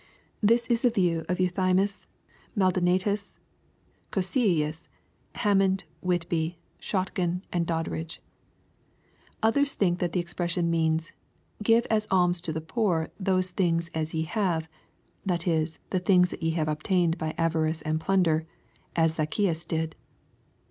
[0.41, 2.07] This is the view of Euthymius,
[2.55, 3.37] Maldon atus,
[4.11, 4.87] Cocceius,
[5.35, 8.19] Hammond, Whitby, Schottgen, and Doddridge.—
[9.43, 11.11] Others think that the expression means,"
[11.71, 14.67] Give as alms to flie poor those things that ye have,"
[15.23, 18.47] that is, the things that ye have obtained by avarice and plunder,
[18.95, 19.95] as Zacchaeus did.